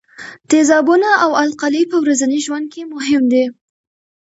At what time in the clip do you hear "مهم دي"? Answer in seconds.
2.93-3.45